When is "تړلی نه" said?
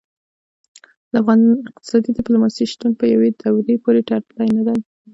4.07-4.63